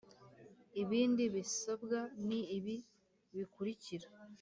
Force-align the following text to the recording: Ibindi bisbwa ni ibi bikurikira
Ibindi 0.81 1.23
bisbwa 1.33 1.99
ni 2.27 2.39
ibi 2.57 2.75
bikurikira 3.35 4.07